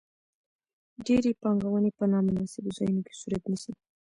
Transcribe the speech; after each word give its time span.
ډېرې 1.05 1.31
پانګونې 1.41 1.91
په 1.97 2.03
نا 2.11 2.19
مناسبو 2.27 2.75
ځایونو 2.77 3.01
کې 3.07 3.13
صورت 3.21 3.43
نیسي. 3.51 3.71